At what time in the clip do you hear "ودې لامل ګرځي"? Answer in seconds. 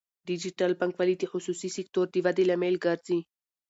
2.25-3.19